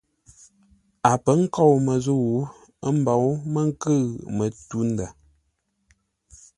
A 1.11 1.13
pə̌ 1.23 1.33
nkôu 1.41 1.75
məzə̂u, 1.85 2.29
ə́ 2.85 2.91
mbou 2.99 3.23
mə́ 3.53 3.63
nkʉ̂ʉ 3.69 3.99
mətû-ndə̂. 4.37 5.09